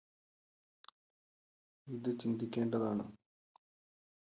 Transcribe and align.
ഇത് 1.87 2.09
ചിന്തിക്കേണ്ടതാണ് 2.19 3.05